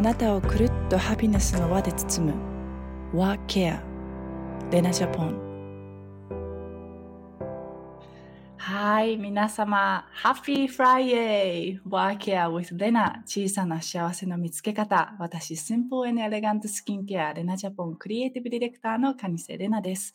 [0.00, 2.34] あなたをくるっとハピネスの輪で包む。
[3.12, 3.82] What Care
[4.72, 5.50] レナジャポン。
[8.56, 10.08] はい皆様。
[10.24, 11.80] Happy Friday!
[11.86, 15.14] What Care with レナ小さな幸せの見つけ方。
[15.18, 20.14] 私シンプルエレガントスキンケアレナジャポンクリエイティブディレクターのカニセレナです。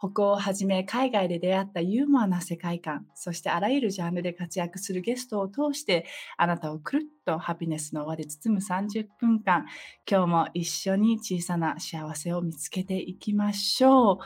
[0.00, 6.06] 北欧をはじめ海外で出会ったユーモアな世界観、そしてあらゆるジャンルで活躍するゲストを通して、
[6.36, 9.66] あなたをくるっとハピネスの輪で包む30分間、
[10.08, 14.18] 今日も一緒に小さな幸せを見つけていきましょう。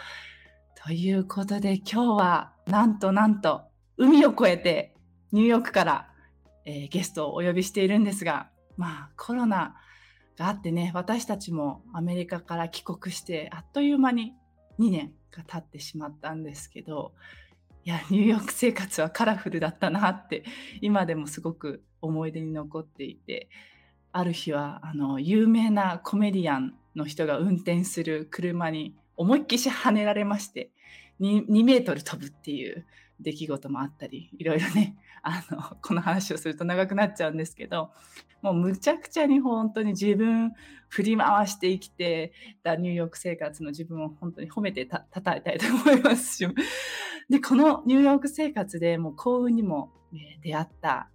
[0.84, 3.62] ということで今日はなんとなんと
[3.96, 4.94] 海を越えて
[5.30, 6.08] ニューヨークから、
[6.66, 9.74] えー、ゲストをお呼びしているんですが、まあコロナ
[10.36, 14.34] があってね、私たちもアメリカから帰国してあっという間に
[14.78, 17.12] 2年が経ってしまったんですけど
[17.84, 20.44] いやニューヨーク生活はカラフルだったなって
[20.80, 23.48] 今でもすごく思い出に残っていて
[24.12, 30.70] ある日はあの有名なコメディアンの人が運転する車に思いっきし跳ねられまして
[31.20, 32.86] 2, 2メートル飛ぶっていう
[33.22, 37.90] 出来事もあったりいろいろね あのこの話をすると長くなっちゃうんですけど
[38.42, 40.52] もうむちゃくちゃに本当に自分
[40.88, 46.48] 振り回して生きてたニューヨーク生活の自分を本当に褒めてた たいたいと思いますし
[47.30, 49.90] でこのニューヨーク生活でもう幸運にも、
[50.42, 51.08] 出会った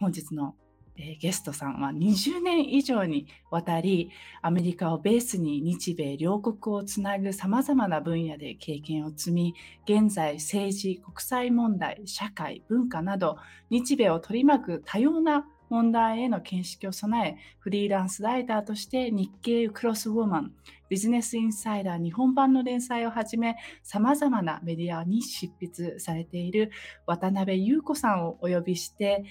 [0.00, 0.56] 本日の
[1.02, 4.10] えゲストさんは20年以上にわたり
[4.42, 13.38] アメリカをベースに日米両国をつなぐさまざまな分野で経験を積み現在政治国際問題社会文化など
[13.70, 20.52] 日米を取り巻く多様な問題への見識を備えフリーランスライターとして日経クロスウォーマン
[20.88, 26.72] ビジネスインサイダー日本版の連載をはじめさまざまなメディアに執筆されている
[27.06, 29.24] 渡辺優子さんをお呼びして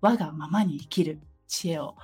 [0.00, 1.96] 我がままに生きる知恵を、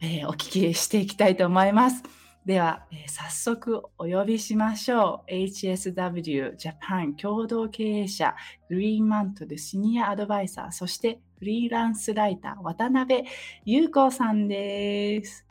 [0.00, 2.02] えー、お聞きしていきたいと思います。
[2.44, 5.32] では、えー、早速お呼びしましょう。
[5.32, 8.34] HSW ジャパン共同経営者、
[8.68, 13.24] グリーンマントルシニアアドバイザー、そしてフリーランスライター、渡辺
[13.64, 15.44] 優子さんです。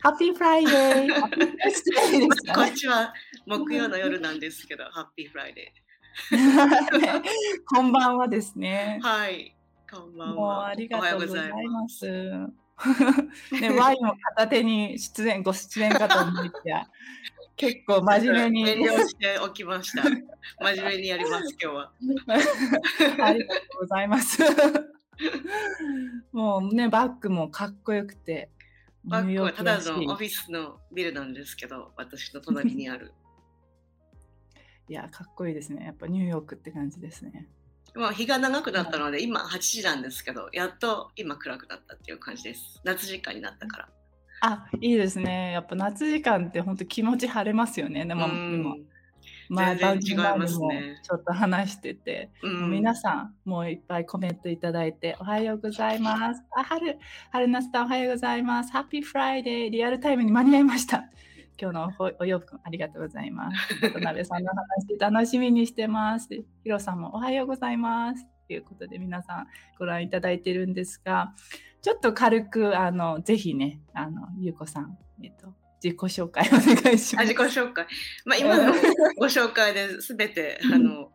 [0.00, 3.12] Happy Friday こんにちは。
[3.46, 5.72] 木曜の夜なんですけど、 Happy Friday
[6.30, 9.00] こんばんはですね。
[9.02, 9.54] はい。
[9.94, 10.66] こんばんは。
[10.66, 12.04] ありがとうございます。
[12.10, 16.88] ね、ワインを片手に出演、ご出演かと思いきや、
[17.54, 18.68] 結構真面目に。
[18.68, 20.02] 遠慮しておきました。
[20.02, 21.92] 真面目にやります、今日は。
[23.24, 24.42] ありがとうございます。
[26.32, 28.50] もうね、バッグもかっこよくて。
[29.04, 33.12] バッグはただのオフィスのビルなんですけど、私の隣にある。
[34.88, 35.84] いや、かっこいいですね。
[35.84, 37.48] やっぱニューヨークって感じですね。
[37.94, 42.80] まあ、日が長くなったので、今8時なんですけど、やっと今暗くなったっていう感じです。
[42.84, 43.88] 夏時間になったから。
[44.40, 45.52] あ、いいですね。
[45.52, 48.04] やっぱ夏時間って本当気持ち晴れますよね。
[48.04, 48.74] でも、今。
[49.48, 51.00] まあ、全然違いますね。
[51.02, 56.42] ちょっと話してて、うん、皆さん、もういっぱいコメントいただいて、おはようございます。
[56.56, 56.98] あ、はる、
[57.30, 58.72] はるなさん、おはようございます。
[58.72, 61.04] Happy Friday、リアルタイムに間に合いました。
[61.60, 63.74] 今日のお洋服ありがとうございます。
[63.80, 66.28] 渡辺さんの話楽しみにしてます。
[66.62, 68.26] ヒロさんもおはようございます。
[68.46, 69.46] ということで皆さん
[69.78, 71.32] ご覧いただいてるんですが、
[71.80, 77.28] ちょっと軽くあのぜひね、あのゆうこさん、えっと自己紹介お願いします。
[77.28, 77.86] 自己紹介。
[78.24, 78.72] まあ今の
[79.18, 81.12] ご紹介ですべてあの。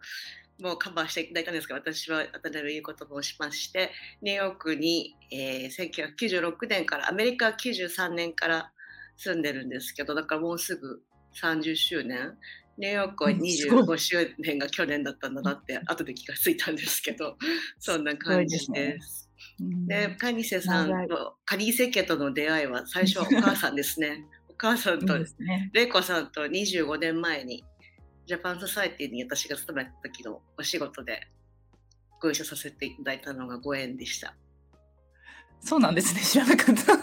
[0.61, 3.91] もうカバーしていただいたんですが、私は渡辺優子と申しまして、
[4.22, 8.73] ニューヨークに、えー、1996年から、アメリカ93年から
[9.19, 11.02] 住んでるんですけどだからもうすぐ
[11.41, 12.38] 30周年
[12.78, 17.38] ニューヨークは25周年が去年だったんだなって後で気がついたんですけど
[17.78, 19.29] そんな感じです。
[19.88, 24.25] でカニセさんとカニセ家との出会いは最初はお母さんですね。
[24.47, 27.63] お母さんと、ね、レイコさんと25年前に
[28.25, 31.28] ジャパンソサイティに私が勤めた時のお仕事で
[32.22, 34.34] ご一緒させていただいたのがご縁でした。
[35.61, 36.93] そうなんですね知らなかった。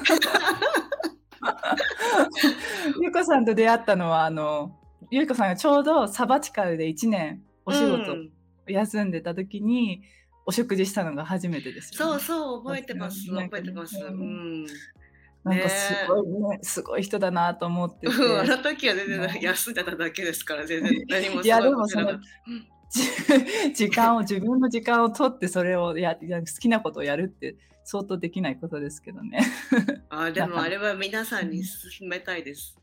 [3.01, 4.79] ゆうこさんと出会ったのはあの
[5.11, 8.17] ゆうこさんがちょうどサバチカルで1年お仕事
[8.67, 10.03] 休んでた時に、
[10.45, 13.97] お食事したのが初めてです、ね、そうそう覚えてます、覚えてます。
[13.99, 14.65] うん。
[15.45, 18.13] なんかすごいね、すごい人だなと思ってて。
[18.13, 22.19] あの時は全然休んでただけですから、全然何も いや、でもその、
[23.75, 29.41] 時間を、自分の時間を取ってそれをや、好きなことをやるって相当できないことですけどね。
[30.11, 32.77] あでもあれは皆さんに勧めたいです。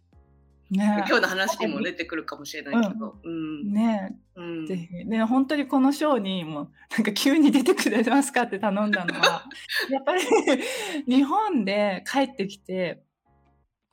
[0.71, 3.19] ね、今日の話にも出てくるかもしれないけど。
[3.23, 5.05] うん、ね、うん、ぜひ。
[5.05, 9.45] ね本当にこのショーにもなんか急に出てくれますかって頼んだのは
[9.91, 10.21] やっぱり
[11.05, 13.03] 日本で帰ってきて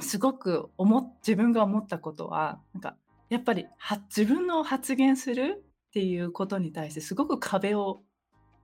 [0.00, 2.96] すごく思自分が思ったことはなんか
[3.28, 8.02] やっぱりは自分の発言するっていうことに対してすごく壁を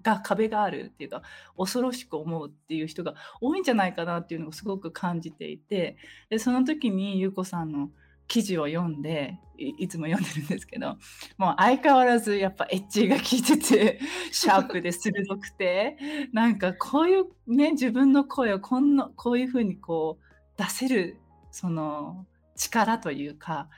[0.03, 1.23] が壁があるっていうか
[1.57, 5.97] 恐ろしく思うっていう人が多いんじゃないかなっていうのをすごく感じていて
[6.31, 7.91] でその時に優子さんの
[8.29, 10.97] 記事を読んでいつも読んでるんですけど
[11.39, 14.01] もう相変わらずやっぱエッジが効いてて
[14.31, 15.97] シャープで鋭くて
[16.33, 21.17] なんかこういうね自分の声をこんなこういうふうにこう出せる
[21.51, 23.69] その力というか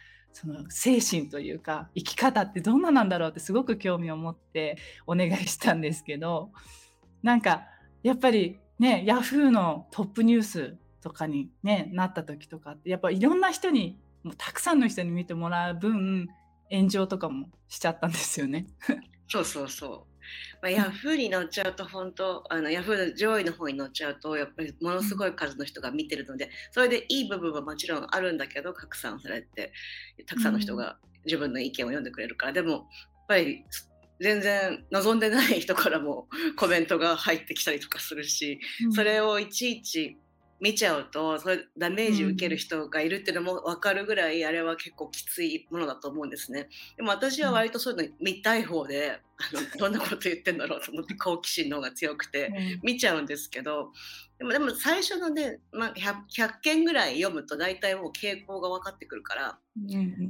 [0.40, 6.50] その精神というか生き方ってどんななんだろうってすごく興味を持ってお願いしたんですけど
[7.24, 7.64] なんか
[8.04, 16.28] やっぱりねヤフーのトップニュースとかに、ね、なった時とかってやっぱいろんな人にもうたくさんの人に見てもらう分
[16.70, 18.68] 炎上とかもしちゃったんですよね。
[19.26, 20.17] そうそうそう。
[20.62, 29.72] まあ、ヤフーに乗っちゃうと本当あのヤフーの上位の方に乗っちゃうとやっぱりものすごい数の人が見てるのでそれでいい部分はもちろんあるんだけど拡散されて
[30.26, 32.82] たくさんの人が自分の意見を読んでくれるから、でもやっ
[33.28, 33.64] ぱり
[34.20, 36.26] 全然望んでない人からも
[36.56, 38.58] コメントが入ってきたりとかするし、
[38.94, 40.18] それをいちいち
[40.60, 46.68] 見ちゃうとそれダメージ受ける人がいるっていうのも分かるぐらいあれは結構きついものだと思うんですね。
[46.96, 52.52] でも私は割とそういうの見たい方で、あのどんなこと言ってんだろうと思って好奇心の方が強くて
[52.82, 53.92] 見ちゃうんですけど
[54.38, 59.58] でもでも最初のね、まあ100、100, 件ぐらい読むと大体もう傾向が分かってくるから、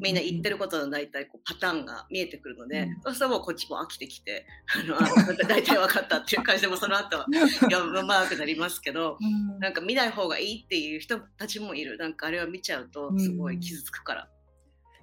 [0.01, 4.97] みんな言ってることの大体こうパターンが見えてくるので、うん、そうするともうこっちも飽きてきてあの
[5.47, 7.27] 大体分かったっていう感じでもその後は
[7.61, 11.99] 読むまくなりますけど、うん、なんか見ない方がいいっていう人たちもいる。
[11.99, 14.29] なんかあれは見ちゃうとすごい傷つくから。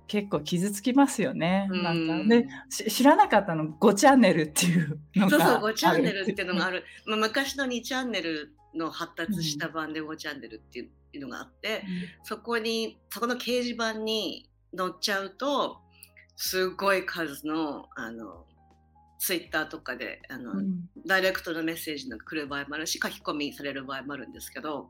[0.07, 1.67] 結構傷つきますよね。
[1.71, 2.29] なんか。
[2.29, 6.47] で知らなかったの5チャンネルっていうのがそうそう5チャンネルっていう。
[6.47, 6.83] のがある。
[7.05, 15.77] まあ、昔の2チャンネルの発達した版で5チャンネルっていうのがあって、うん、そこにそこの掲示板に載っちゃうと
[16.35, 18.45] すごい数のあの
[19.17, 24.89] ツイッターとかであの、うん、ダイレクトのメッセージが来る場合もあるし書き込みされる場合もあるんですけど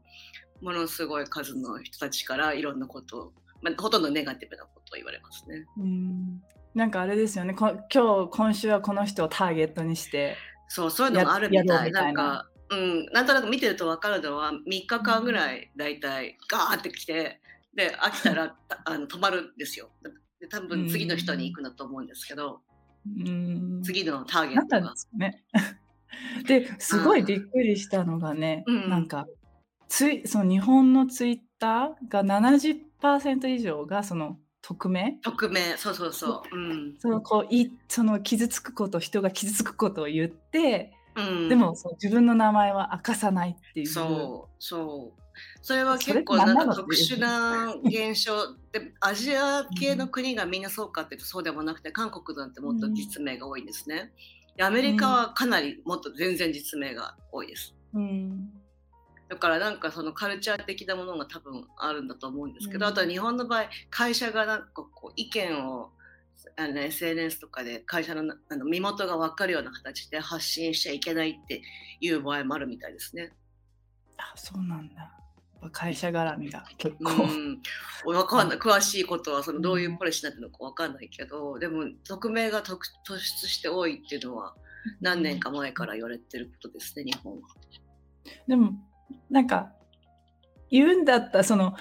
[0.62, 5.66] ものすごい数の人たちからいろんなことを、まあ、ほとんどネガティブなことを言われますね。
[5.78, 6.42] うん。
[6.74, 7.56] なんかあれですよね。
[7.58, 10.38] 今日今週はこの人をターゲットにして
[10.68, 11.92] そうそういうのもあるみたい。
[11.92, 17.40] なんかうん、なんとなく見てると分かるのは3日間ぐらい大体ガーって来て
[17.76, 19.90] で飽きたら あの止まるんですよ。
[20.40, 22.62] で多分次の人に行くんだと思うんですけど、
[23.06, 24.94] うん、次のターゲットが。
[25.14, 25.44] ね、
[26.48, 29.28] ですごいびっくりしたのがね、うん、なんか
[29.88, 35.20] ついその日本のツイッターが70%以上がその匿名？
[35.22, 35.78] 匿名。
[35.78, 36.14] そうそう。
[36.14, 45.22] そう、うん、そのこういその傷つくこと人が傷つくことを言ってうん、でもそう自分の名前は明かさないっていうそうそう
[45.62, 54.12] それは結構なんか特殊な現象で アジア系の国がみんなそうかっていうとそうでもなくて韓国なんてもっと実名が多いんですね。
[54.56, 57.76] でアメリカはかなりもっと全然実名が多いです。
[57.94, 58.50] うん、
[59.28, 65.92] だからなんかそのカルチャー的なものが多分あるんだと思うんですけど、うん、あとは日本の場合会社がなんかこう意見を
[66.57, 71.62] あの SNS とかで会社のあの身元が分かるような形で発信しちゃいけないって
[72.00, 73.34] いう場合もあるみたいですね。
[74.18, 75.12] あそうなんだ。
[75.72, 77.24] 会社絡みが結構。
[77.24, 77.62] うん、
[78.06, 82.77] 分かんない詳しいことはそのどういうポリシーになのか分かんないけど、うん、でも匿名が突
[83.08, 84.56] 出して多いっていうのは
[85.01, 87.39] 何年か前から言われてることですね、日本は。
[88.48, 88.74] でも
[89.30, 89.72] なんか
[90.70, 91.75] 言うんだったらその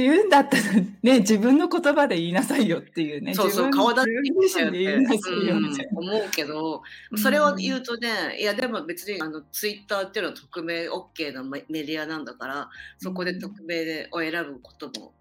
[0.00, 0.62] 言うんだったら
[1.02, 3.34] ね、自分の言葉で言いなさいよっていうね。
[3.34, 5.98] そうそう、顔出して言いなさいよみたいな。
[5.98, 6.82] 思うけど、
[7.16, 15.14] それを言うとね、いやでも別にあのツイッターっていうのは匿名 OK のメディアなんだから、そこで匿名でを選ぶことも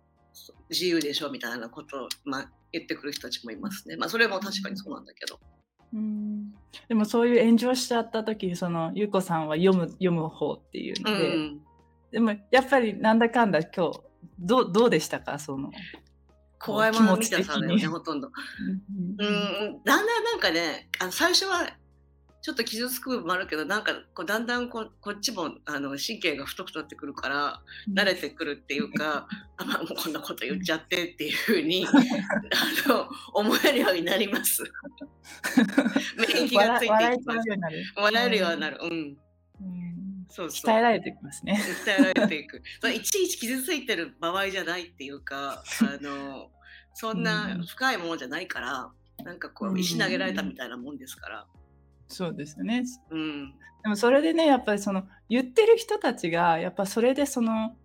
[0.69, 3.95] 自由でしょみたいなことを、まあ、言ってくる人たちもいますね。
[3.95, 5.39] まあそれも確かにそうなんだけど。
[5.93, 6.51] うん
[6.87, 11.61] でもそういう炎上しちゃった時にその優子さんは読む読む方っていうので、うん、
[12.11, 14.01] でもやっぱりなんだかんだ今日
[14.43, 15.39] どうどうでしたか？
[15.39, 15.71] その
[16.59, 18.29] 怖いもの見たさだよねほとんど。
[19.17, 21.69] うんだんだんなんかねあの最初は
[22.41, 27.61] ちょっと傷つく部分もあるけどなんかこうだんだんここっちもあの神経が太くなってくるから
[27.93, 34.61] 慣れてくるっていうか、 あまあもうこんなこと言っちゃってっていうふうに あの思えるようになります。
[36.19, 37.49] 免疫がついていきます。
[37.95, 38.77] 笑えるようになる。
[38.81, 39.17] うん
[40.33, 41.61] そうそう鍛えられてきますね。
[41.85, 42.63] 鍛えられていく。
[42.91, 46.49] いちいち傷ついてる場合じゃないっていうか、あの
[46.95, 51.41] そんな深いものじゃないから、うん、なんかこう石投げられたみたいなもんですから。
[51.41, 51.45] うん、
[52.07, 52.83] そうですよね。
[53.11, 53.53] うん。
[53.83, 57.75] でもそれでね、やっぱりその言ってる人たちがやっぱそれでその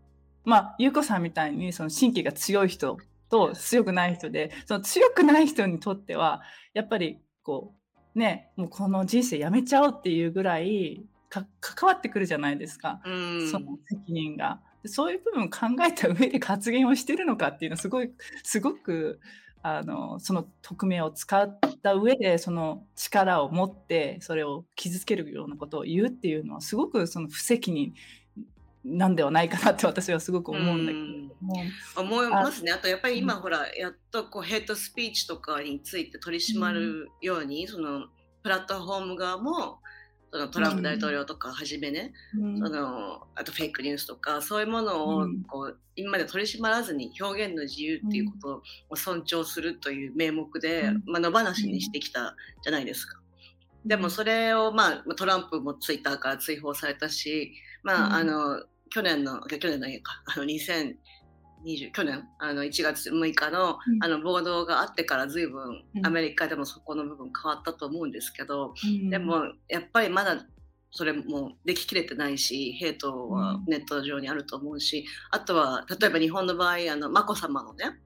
[0.46, 2.96] まあ優子さんみたいにその神経が強い人
[3.28, 6.40] と強くない人でその強くない人にとっては
[6.72, 7.74] やっぱりこ
[8.14, 11.46] うねもうこの人生やめちゃおうっていうぐらい関
[11.82, 14.60] わってくるじゃないですか、うん、その責任が。
[14.86, 18.12] そういう部分を考えた上で発言をしてるのかっていうのはすごい
[18.44, 19.20] すごく
[19.60, 27.92] あのその匿名を使った上でその力を持ってそれを傷つけるようなことを言うっていうのはすごくその不責任
[28.84, 32.72] なんではないかなって私はすごく思うんだけど思いますね。
[32.72, 38.06] あとやっぱり今、ほらやっとこうヘッドスピーチとかについて取り締まるように、その
[38.42, 39.80] プラットフォーム側も
[40.30, 53.18] そのトランプ大統領とかはじめね、うん、そのあとフェイクニュースとかそういうものをこう、今まで取り締まらずに表現の自由っていうことを尊重するという名目で、まあ、野放しにしてきたじゃないですか。
[53.86, 60.22] でもそれを、まあ、トランプもツイッターから追放されたし、まあ、あの去年の去年のか。
[60.26, 60.94] あの2000
[61.64, 68.74] 20去年あの1月6日の,、あの暴動があってから随分アメリカでもそこの部分変わったと思うんですけど、
[69.10, 70.46] でもやっぱりまだ
[70.90, 77.98] それもでききれてないしヘイトはネット上にあると思うし、あとは例えば日本の場合あの眞子さまのね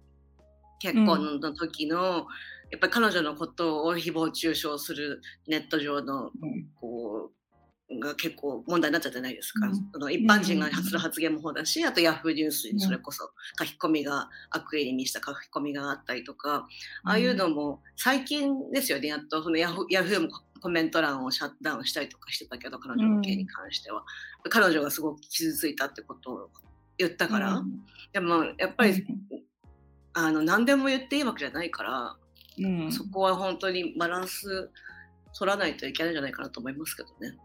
[0.81, 2.27] 結婚の時の、
[2.73, 6.31] やっぱり彼女のことを誹謗中傷するネット上の
[6.81, 7.42] こう
[8.01, 16.67] が結構問題になっちゃってないですか、うん、その一般人がする発言もそうだし、あとヤフーニュースにそれこそ書き込みが悪意にした書き込みがあったりとか、
[17.05, 19.09] ああいうのも最近ですよね。
[19.09, 20.29] やっとそのヤフヤフーも
[20.61, 24.05] コメント欄をシャットダウンしたりとかしてたけど彼女の件に関しては、
[24.45, 26.51] うん、彼女がすごく傷ついたってことを
[26.99, 27.81] 言ったから、うん、
[28.13, 29.05] でもやっぱり、
[30.13, 32.17] あの何でも言っていいわけじゃないから、
[32.91, 34.71] そこは本当にバランス
[35.37, 37.37] 取らないといけないんじゃないかなと思いますけどね。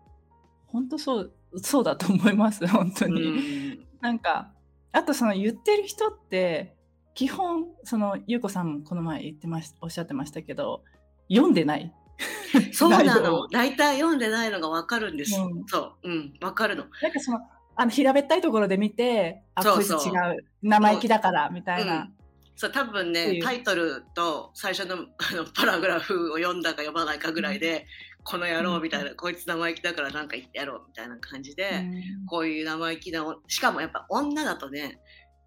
[0.68, 4.52] 本当そうそうだと思います 本当に、うん、なんか
[4.92, 6.76] あとその言ってる人って
[7.14, 10.84] 基本その優子さんもこの前言ってましおっしゃってましたけど
[11.30, 11.94] 読んでない。
[12.72, 13.48] そうなの。
[13.50, 16.10] 大体読んでないのが分かるんです、うん、そう。
[16.10, 16.34] うん。
[16.40, 16.86] 分かるの。
[17.02, 17.42] なんかその
[17.76, 22.10] あの平べったいところで見てあこいつ違う生意気だからみたいな、
[22.56, 27.86] そう多分ねタイトルと最初のあのパラグラフを読んだか読まないかぐらいで、
[28.30, 31.86] この野郎みたいな、こいつ生意気だからなんか言ってやろうみたいな感じで、
[32.28, 35.00] こういう生意気なしかもやっぱ女だとね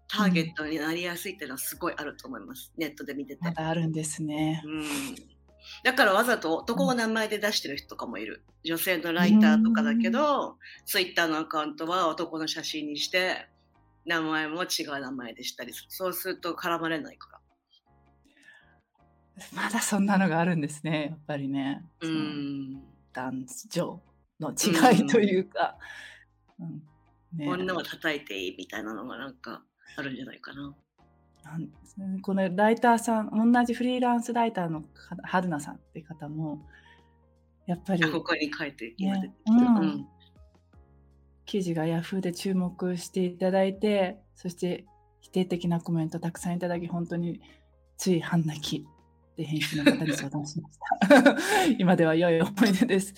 [0.07, 3.39] ターゲットになりやすいっていうのはすごいあると思います、ネットで見てて。
[3.43, 4.63] まだあるんですね。
[4.65, 4.85] うん
[5.83, 8.43] だからわざと男の名前で出してる人とかもいる。
[8.63, 13.47] 女性のライターとかだけど、ツイッターのアカウントは男の写真にして、
[14.05, 15.85] 名前も違う名前でしたりする。
[15.89, 17.40] そうすると絡まれないから。
[19.55, 21.85] まだそんなのがあるんですね、やっぱりね。
[22.01, 22.83] うん。
[23.13, 24.01] 男女
[24.39, 25.77] の違いというか。
[26.59, 26.83] うん、
[27.37, 29.63] ね、女は叩いていいみたいなのがなんか
[29.97, 30.75] あるんじゃないかな。
[31.43, 34.83] なんこのライターさん、同じフリーランスライターの
[35.23, 36.65] 春菜さんって方も、
[37.65, 38.11] やっぱり。
[38.11, 40.07] ここに書いて、今出てきて、ね、うん、
[41.45, 44.85] 記事がヤフーで注目していただいて、そして
[45.19, 47.41] 否定的なコメントたくさんいただき、本当に
[47.97, 48.87] つい半泣き
[49.37, 51.37] で編集の方に相談しました。
[51.79, 53.13] 今では良い思い出です。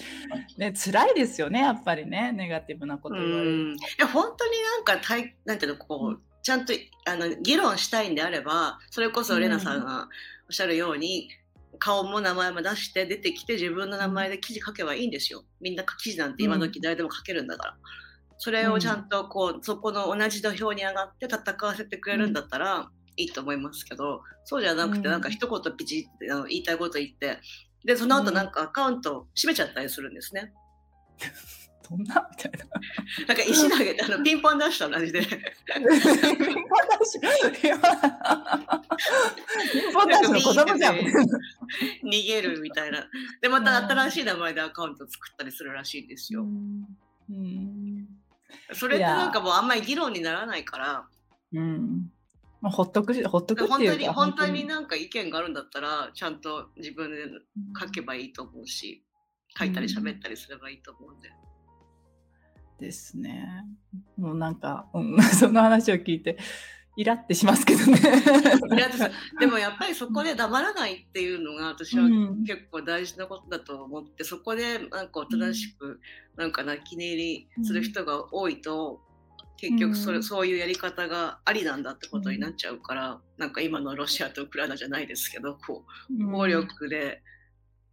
[0.58, 3.74] ね、辛いですよね、やっぱりね、ネガティブなこと言われる。
[3.74, 6.74] いや、本当になんかたい、なんていうの、こう、うん、ちゃんと
[7.06, 10.08] あの議論したいんであれば、それこそレナさんが
[10.48, 11.30] おっしゃるように、
[11.72, 15.44] うん、顔も名前も出して出てきて自分の名前で記事書けばいいんですよ。
[15.62, 17.78] みんな記事なんて今時誰でも書けるんだから。
[18.38, 27.40] それをちゃんとこう、そこの同じ土俵に上がって戦わせてくれるんだったら、いいと思いますけどそうじゃなくてなんか一言ピチってあの言いたいこと言って
[27.86, 30.54] でその後なんかアカウント閉めちゃったりするんですね。
[31.90, 32.66] どんなみたいな。
[33.28, 35.22] なんか石投げてあのピンポンダッシュと同じで。
[35.22, 35.98] ピンポンダ
[36.98, 37.52] ッシュ。
[37.62, 37.72] ピ
[39.90, 40.96] ンポンダッシュの子供じゃん。
[42.06, 43.06] 逃げるみたいな。
[43.42, 46.44] でまた新しい名前でアカウント作ったりするらしいんですよ。
[46.44, 48.08] うん、
[48.72, 51.08] それってなんかもうあんまり議論にならないから。
[51.52, 52.12] うん
[52.64, 54.66] まあ、ほっとくほっとくっていうか本当に本当に。
[54.66, 57.18] なんか意見があるんだったらちゃんと自分で
[57.78, 59.04] 書けばいいと思うし、
[59.60, 61.30] 書いたり喋ったりすればいいと思うんで。
[62.80, 63.66] ですね。
[64.18, 66.38] もうなんか、うん、 その話を聞いて
[66.96, 68.00] イラってしますけどね。
[69.42, 72.08] でもやっぱりそこで黙らないっていうのが私は
[72.48, 76.00] 結構大事なことだと思って、うん、そこでなんかおとなしく
[76.38, 79.02] なんか泣き寝入りする人が多いと、
[79.58, 87.22] 結局それ、うん、そういうやり方がありなんだってことになっちゃうから、うん、なんか今のロシアとウクライナじゃないですけどこう暴力で、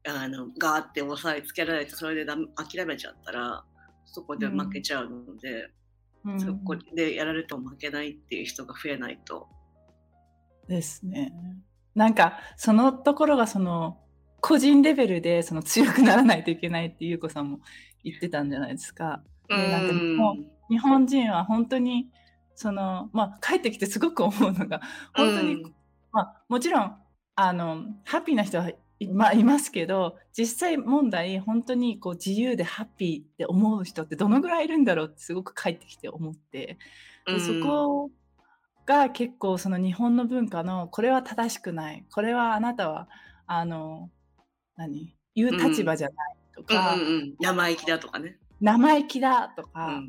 [0.04, 3.64] うん、あのガーって押さえつけられてそれで諦めちゃったら
[4.06, 5.70] そこで負けちゃうので、うん
[6.38, 9.48] そこでやられても負けないっていう人が増えないと。
[10.68, 11.32] ですね。
[11.94, 13.98] なんかそのところがその
[14.40, 17.60] 個人レベルでその強くならないといけないってゆうこさんも
[18.04, 19.22] 言ってたんじゃないですか。
[19.48, 22.08] でなんか日本日本人は本当に
[22.54, 24.80] そのまあ帰ってきてすごく思うのが
[25.14, 25.74] 本当に、うん
[26.12, 26.96] まあもちろん
[27.36, 36.78] あのハッピーな人はい,、まあ、いますけど実際問題本当にこう自由でハッピーって思う人ってどのぐらいいるんだろうってすごく帰ってきて思って。
[37.26, 38.10] でそこ
[38.86, 43.08] が結構その日本の文化のこれは正しくないこれはあなたは
[43.46, 44.10] あの
[44.76, 45.14] 何？
[45.34, 48.38] 言う立場じゃないとか、うんうんうん、生意気だとかね。
[48.60, 50.02] 生意気だとうか、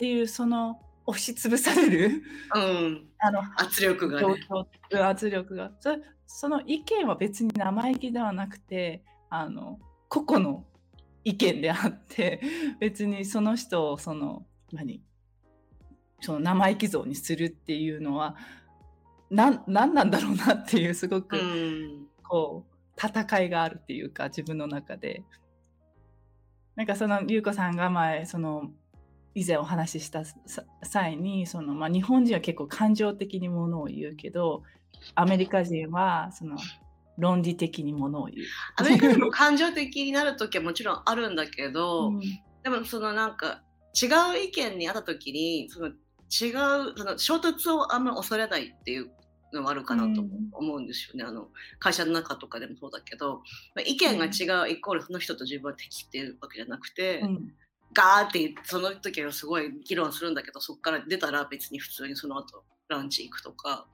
[0.00, 2.22] っんていうその押しつぶされる
[2.54, 4.46] うん、あの圧力がね。
[4.98, 5.72] 圧力が。
[5.78, 5.90] そ
[6.26, 9.78] その意見は別に生意気ではなくてあの
[10.08, 10.64] 個々の
[11.24, 12.40] 意見であって
[12.80, 15.02] 別にその人をその何
[16.20, 18.36] その生意気像にするっていうのは
[19.28, 22.06] なん何なんだろうなっていうすごく、うん。
[22.22, 25.24] こう戦いがあるっていうか自分の中で。
[26.76, 28.70] なんかその優子さんが前その
[29.34, 30.36] 以前お話ししたさ
[30.82, 34.62] 際にその、まあ、日本人は結構感情的にものを言うけど
[35.14, 36.56] アメリカ人はその
[37.16, 38.46] 論理的にものを言う。
[38.76, 42.20] アメリカでも感情的になる時はもちろんあるんだけど、うん。
[42.62, 43.62] でもそのなんか
[44.00, 45.94] 違う意見にあった時にその違う
[46.96, 49.10] その衝突をあんま恐れないっていう
[49.52, 53.38] のがあるかなとうん思うんですよね、あの会社の中とかでもそうだけど、
[53.74, 57.52] まあ、意見が違うイコールその人と自分は敵っていうわけじゃなくて、うん
[57.92, 63.86] ガーってその時はすごい議論するんだけどそこから出たら別に普通にその後ランチ行くとか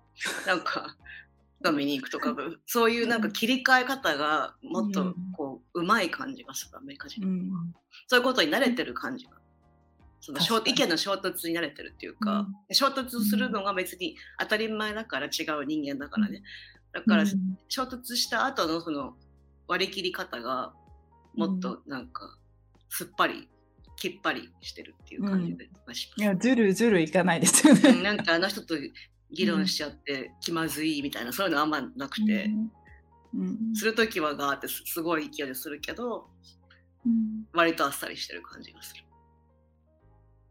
[0.46, 0.96] なんか
[1.64, 2.36] 飲みに行くとか
[2.66, 7.50] そういうなんか切り替え方がもっとこう、うまい感じがするアメリカ人、うん。
[8.08, 9.32] そういうことに慣れてる感じが。
[10.20, 16.42] その意見の衝突に慣れてるっていうか、衝突するのが別に当たり前だから違う人間だからね。
[16.92, 17.58] だからうん。
[17.68, 19.16] 衝突した後のその
[19.66, 20.74] 割り切り方が
[21.34, 22.36] もっとなんか
[22.90, 23.48] すっぱり
[23.96, 26.22] きっぱりしてるっていう感じでがしい。
[26.22, 28.02] やずるずるいかないですようんね。
[28.02, 28.74] なんかあの人と
[29.30, 32.70] 議論しちゃって気まずいみたいなそういうのあんまなくて、うん。
[33.34, 33.74] うん。
[33.74, 36.28] するときはガーってすすごい勢いでするけど
[37.06, 37.46] うん。
[37.52, 39.02] 割とあっさりしてる感じがする。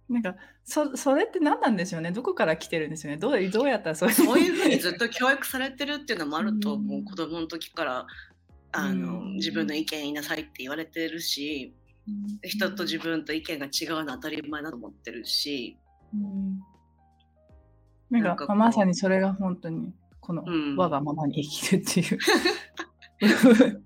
[0.10, 2.12] なんかそそれって何なんでしょうね。
[2.12, 3.18] どこから来てるんですよね。
[3.18, 7.06] どうどうやったらそういう そういうふうにずっと教育されてるっていうのもあると思う、うん。
[7.06, 8.08] 子供の時から
[8.72, 9.34] あの、うん。
[9.36, 11.74] 自分の意見言いなさいって言われてるし
[12.44, 15.78] 人と自分と意見が違うのは当たり前だと思ってるし、
[16.14, 16.62] うん。
[18.10, 20.76] なんかまさにそれが本当にこのうん。
[20.76, 22.20] 我がままに生きるっていう。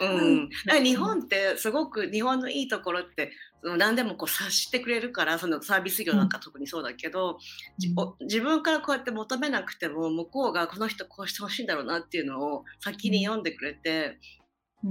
[0.00, 7.38] うん、だから日本ってすごく日本のいいところってその何でもこう察してくれるからそのサービス業なんか特にそうだけど、
[7.76, 14.18] じお自分からこうやって求めなくても向こうがこの人こうしてほしいんだろうなっていうのを先に読んでくれて、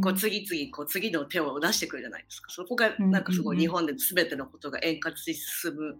[0.02, 2.52] こう次々こう次の手を出してくるじゃないですか。
[2.52, 5.98] そこがなんかすごい日本で全てのことが円滑に進む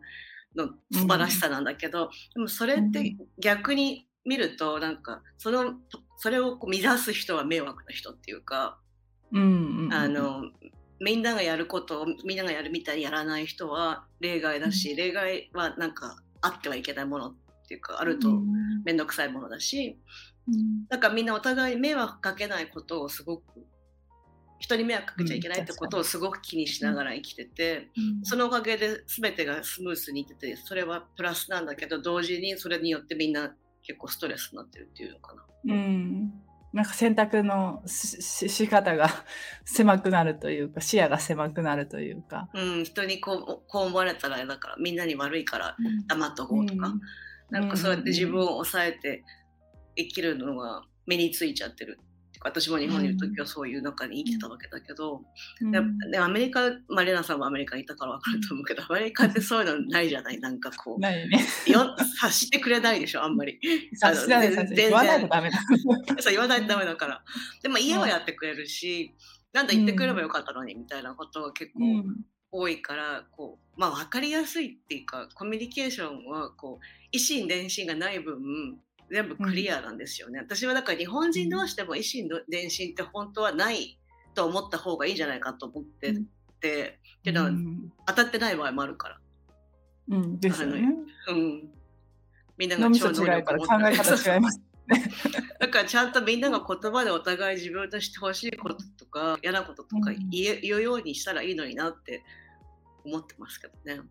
[0.56, 5.74] の素晴らしさなんだけど、でもそれって逆に見るとなんかその
[6.18, 8.80] それをこう乱す人は迷惑な人っていうか。
[9.32, 10.42] うんあの
[11.02, 17.36] みんながやることをみんながやるみたいにやらない人は例外だし、例外はなんかあってはいけないものっ
[17.68, 19.98] ていうかあるとうん面倒くさいものだし、
[20.48, 20.88] うん。
[20.90, 23.44] だからみんなお互い迷惑かけないことをすごく
[24.60, 27.90] 人に迷惑かけちゃいけないってことをすごく気にしながら生きてて、
[28.24, 35.74] そのおかげで全てがスムースにいっててそれはプラスなんだけど同時にそれによってみんな結構ストレスになってるっていうのかな。
[35.74, 36.34] うん。
[36.72, 39.10] なんか選択のしし仕方が
[39.66, 42.50] 狭くなるというか視野が狭くなるというか。
[42.54, 45.76] うん、人にこうこう思われたらだからみんなに悪いから
[46.08, 47.02] 黙っとこうとか、うん。
[47.50, 49.24] なんかそうやって自分を抑えて
[49.96, 52.00] 生きるのが目についちゃってる。
[52.42, 55.22] 私も日本にいる時はそういう中に生きてたわけだけど、
[55.62, 55.80] うんで
[56.12, 60.40] でアメリカ、マリナさんもアメリカにいたから分かると思うけど、アメリカってそういうのないじゃない？
[60.40, 61.46] なんかこう、ないね。
[61.68, 63.60] よ察してくれないでしょ、あんまり。
[63.96, 65.58] さすがです全然言わないとダメだ。
[66.20, 67.24] そう言わないとダメだから。
[67.62, 69.14] でも家はやってくれるし、
[69.52, 78.80] なんだ言ってくれればよかったのにみたいなことが結構うん多いから、こうまあ、分かりやすいっていうかコミュニケーションはこう一心伝心がない分
[79.12, 84.00] 全部クリアなんですよね、私はだから日本人同士でも一心伝心って本当はない
[84.34, 86.14] と思った方がいいんじゃないかと思って
[86.60, 89.20] て、っていうのはうん当たってない場合もあるから、
[90.10, 90.40] うん。
[90.40, 90.88] ですよね。
[91.30, 91.70] うん、
[92.58, 94.62] みんなが違うから考え方違います。
[95.60, 100.30] だからちゃんとみんなが言葉でお互い自分としてほしいこととか嫌なこととかうん。
[100.30, 102.24] 言え言うようにしたらいいのになって
[103.06, 104.02] 思ってますけどね。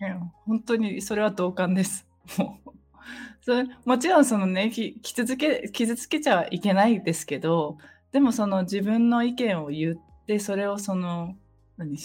[0.00, 2.06] いや本当にそれは同感です。
[2.36, 2.70] もう
[3.42, 7.78] それもちろんそのね傷つけ傷つけちゃいけないですけど
[8.12, 11.36] でもその自分の意見を言ってそれをその
[11.76, 11.96] 何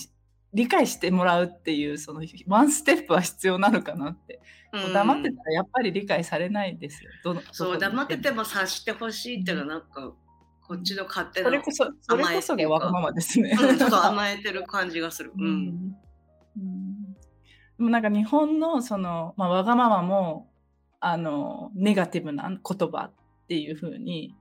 [0.53, 4.41] 理解してもらうっていうそのワンステップは必要なのかなって、
[4.73, 7.11] うん、黙ってたらやっぱり理解されないですよ。
[7.51, 10.13] そう黙ってても察してほしいっていうのはなんか
[10.61, 13.57] こっちの勝手なそれこそそれこそがわがままですね。
[13.57, 15.31] うん、ちょっと甘えてる感じがする。
[15.39, 15.95] うん、
[16.57, 17.17] うん、で
[17.79, 20.50] もなんか日本のその、まあ、わがままも
[21.01, 23.11] あのネガティブな言葉っ
[23.47, 24.35] ていうふうに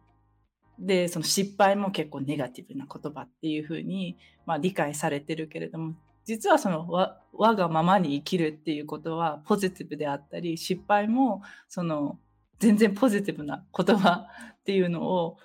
[0.78, 5.94] でその失敗も結構ネガティブな言葉っていうふうに、まあ、理解されてるけれども
[6.24, 12.18] 実はそのわ我がままに生きるっていうことはポジティブであったり失敗もその
[12.58, 14.26] 全然ポジティブな言葉
[14.60, 15.38] っていうのを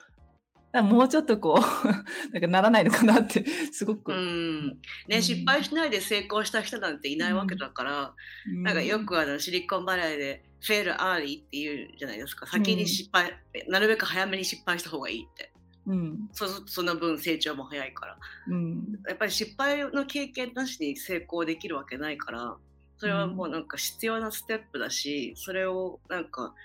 [0.81, 1.87] もうちょっとこう
[2.33, 4.11] なんかならないのかなってすごく。
[4.11, 4.77] うん。
[5.07, 8.13] ね、失敗しないで成功した人なんていないわけだから、
[8.47, 13.31] うん、なんかよくあのシリコンバレーでフェールアーリーっていうじゃないですか先に失敗、
[13.65, 15.51] うん、なるべく早めに失敗した方がいいって。
[15.87, 22.57] うん、そその分成長も早いから、うん、やっぱり失敗の経験なしに成功できるわけないから
[22.97, 26.55] それはもうなんか必要なステップだしそれをなんか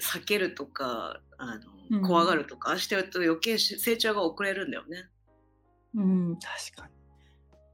[0.00, 1.58] 避けるとかあ
[1.90, 5.08] の、怖がるとかしてると余計成長が遅れるんだよね。
[5.94, 7.01] うん、確かに。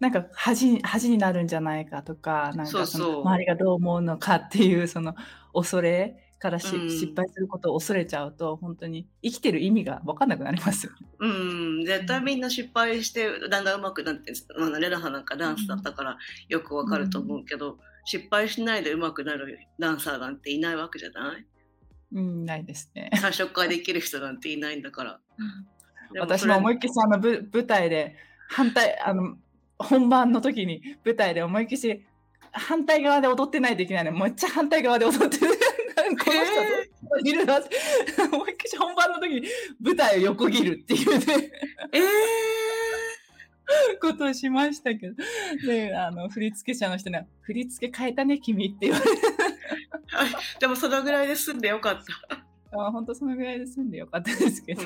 [0.01, 5.15] なんか恥恥になるんじゃないかとか、なんかその周りがどう思うのかっていうその
[5.53, 10.99] 恐れからし、うん、失敗することを恐れちゃうと本当に生きてる意味が分かんなくなりますよ、ね。
[11.19, 11.27] う
[11.83, 16.17] ん、絶対みんな失敗してだんだん上手くなって、まあ、レナハなんかダンスだったから
[16.49, 21.45] よく分かると思うけど、うん、失敗しないで上手くなるダンサーなんていないわけじゃない？
[22.13, 23.11] うん、ないですね。
[23.21, 25.21] 最初からできる人なんていないんだから。
[26.21, 28.15] 私も思いっきりあの舞台で
[28.49, 29.37] 反対あの
[29.79, 32.05] 本番の時に舞台で思いっきり
[32.53, 34.13] 反対側で踊ってないといけないの。
[34.13, 35.53] めっちゃ反対側で踊ってる。
[35.99, 37.61] この人いるな
[38.33, 39.49] 思いっきり本番の時に
[39.81, 41.51] 舞台を横切るっていうね。
[41.93, 42.03] えー、
[44.01, 45.15] ことをしましたけど。
[45.67, 49.11] であの振付者の人には「振り付け変えたね君」って言われて
[50.61, 52.48] でもそのぐらいで済んでよかった。
[52.73, 54.83] あ本当そのぐらいで済んでよかったですけど。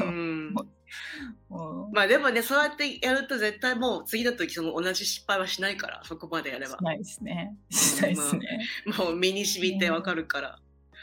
[1.92, 6.76] まあでもねそうやってやると絶対もう次の時その同じ失敗はしないからそこまでやれば。
[6.78, 7.56] しないですね。
[7.70, 8.66] しないですね。
[8.86, 10.58] まあ、もう身に染みてわかるから。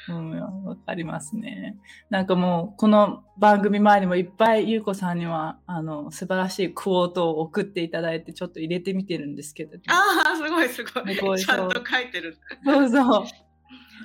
[0.08, 0.32] うん、
[0.64, 1.78] わかりますね。
[2.10, 11.16] なんかもうこの番組前にもいっぱい優子さんにはあの素晴らしいクオートを送っていただいてちょっと入れてみてるんですけど、ああすごいすごい。
[11.16, 12.38] すごいちゃんと書いてる。
[12.64, 13.26] そうそう。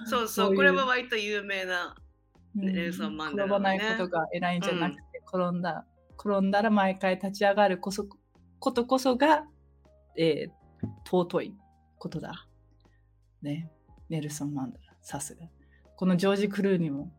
[0.06, 1.94] そうそう、これは割と有名な
[2.54, 5.84] ネルソン・マンデラ、ね、転ばないことが偉いんじゃなくて、うん、転んだ
[6.18, 8.06] 転んだら毎回立ち上がるこそ
[8.58, 9.44] ことこそが、
[10.16, 11.54] えー、尊い
[11.98, 12.46] ことだ。
[13.42, 13.70] ね、
[14.08, 15.46] ネルソン・マンデラ、さすが。
[15.96, 17.12] このジョージ・クルーにも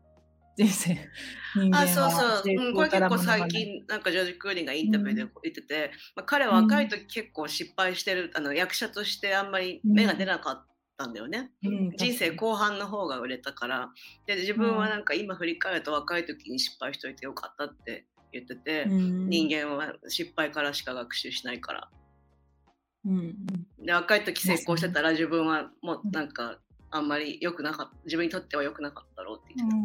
[0.56, 0.98] 人生
[1.54, 11.04] 人間あそうそう、うん、これ結構最近なんかジョージ・クルーニーがインタビューで言ってて、うん、まあ、彼は若い時結構失敗してる、あの役者としてあんまり芽が出なかった。
[11.04, 13.90] たんだよね、うん、人生後半の方が売れたから。
[14.26, 21.90] で自分はなんか今振り返ると若い時に失敗しといてよかったって言ってて、うん、人間は失敗からしか学習しないから、
[23.04, 23.34] うん、
[23.78, 26.58] で若い時成功してたら自分はもうなんか
[26.90, 29.82] あんまり良くなかった自分にとっては良くなかったろうって言ってた。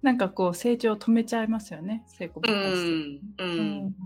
[0.00, 3.96] なんかこう成長を止めちゃいますよね成功うん、うん、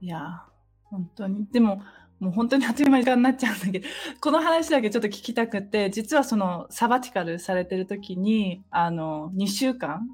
[0.00, 0.44] いや
[0.84, 1.46] 本当に。
[1.50, 1.82] でも
[2.18, 3.88] もう本当にあっという間に時間になっちゃうんだけど、
[4.20, 10.08] この話だけちょっと聞きたくて、実はそのサバティカルされてる時に、あの、2週間、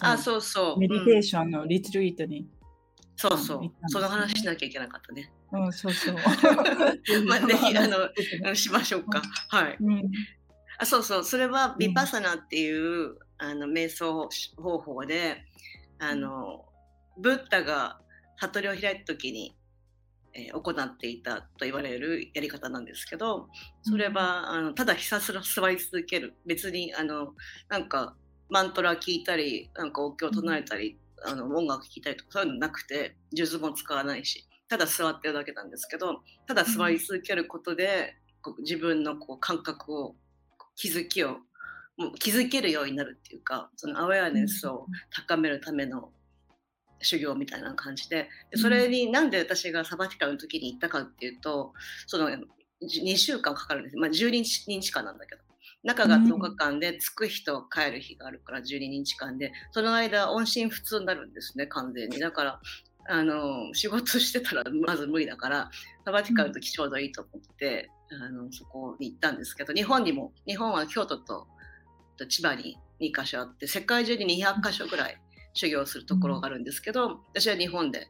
[0.00, 0.78] あ、そうそう。
[0.78, 2.46] メディテーションのリトリートに。
[3.16, 3.60] そうそう。
[3.88, 5.32] その話しなきゃいけなかったね。
[5.52, 6.14] うん、そうそう。
[7.26, 9.22] まあ、 ぜひ、あの、しましょうか。
[9.48, 9.76] はい。
[9.80, 10.10] うん、
[10.78, 11.24] あ、そうそう。
[11.24, 15.44] それはビパサナっていう、あの、瞑想方法で、
[15.98, 16.64] あの、
[17.16, 18.00] ブッダが
[18.40, 19.56] 悟りを開いた時に
[20.38, 23.48] えー、行っていたと言われるやり方なんですけど
[23.82, 26.34] それはあのただひたすら座り続ける。
[26.46, 27.34] 別にあの
[27.68, 28.14] なんか
[28.48, 30.96] マントラ聞いたりなんかお経を唱えたり、
[31.26, 40.14] あの音楽聴いたりとかそういうのなくて数珠も使わないしただ座ってるだけなんですけどただ座り続けることで、こう自分のこう感覚を
[40.76, 41.38] 気づきを
[41.96, 46.10] もう気づけるようになるっていうかそのアウェアネスを高めるための
[47.00, 48.28] 修行みたいな感じで。
[48.50, 51.72] でそれになんで私がサバティカルの時に行ったかっていうと
[52.06, 52.30] その
[52.82, 54.30] 2週間かかるんです、まあ、12
[54.66, 55.42] 日間なんだけど。
[55.84, 59.52] 中が10日間で着く日と帰る日があるから12日間で。
[59.70, 62.18] その間音信不通になるんですね完全に。
[62.18, 62.60] だから
[63.08, 65.70] あの仕事してたらまず無理だから
[66.04, 71.46] サバティカルの時ちょうどいいと思って、あのそこに行ったんですけど日本にも日本は京都と
[72.18, 75.20] と千葉に2カ所あって世界中に200カ所ぐらい
[75.58, 78.08] 修行するところがあるんですけど、私は日本で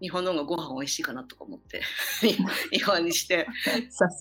[0.00, 1.82] 日本の方がご飯美味しいかなとか思って
[2.72, 3.46] 日本にして。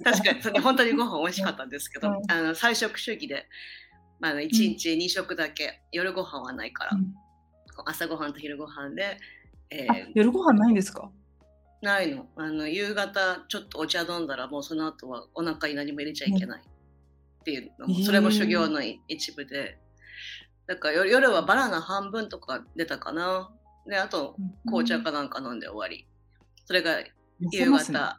[0.03, 3.47] 確かに本当にご飯美味しかったんですけど、うんあの菜食主義で、
[4.19, 7.13] まあ、1日2食だけ、夜ご飯はないから、うん。
[7.85, 9.17] 朝ごはんと昼ご飯で、
[9.69, 11.09] えあー夜ご飯ないんですか？
[11.81, 12.27] ないの。
[12.35, 19.77] あの夕方ちょっとお茶飲んだらもうその後はお腹に何も入れちゃいけないっていうのも、それも修行の一部で
[20.69, 23.49] だから夜夜はバナナ半分とか出たかな。
[23.88, 24.36] であと
[24.67, 26.08] 紅茶かなんか飲んで終わり。
[26.65, 27.05] それが痩
[27.51, 28.17] 夕方、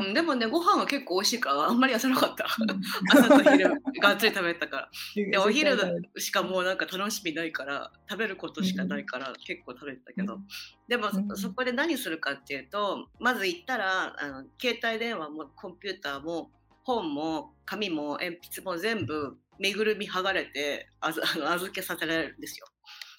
[0.00, 2.46] うん、でもねご飯は結構美味しいからあんまり痩せなかった。
[2.58, 2.80] うん。
[3.16, 3.70] 朝と昼
[4.02, 4.90] がっつり食べたから。
[5.30, 5.78] でお昼
[6.18, 10.40] しかもうなんか楽しみないから食べることしかないから結構食べてたけど、
[10.88, 11.36] でもうん。
[11.36, 16.50] そこで何するかっていうとまず行ったらあの携帯電話もコンピューターも
[16.82, 22.66] 本も紙も鉛筆も全部身ぐるみ剥がれてあず あの預けさせられるんですよ。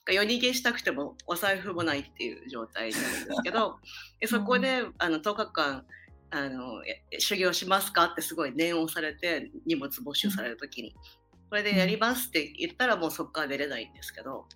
[0.10, 3.80] 夜逃げしたくてもお財布もないっていう状態なんですけど
[4.20, 5.86] でそこであの10日間
[6.32, 10.96] あのえ修行しますかってすごい念を押されて荷物没収される時に。
[11.50, 14.48] これでやりますって言ったらもうそこから出れないんですけど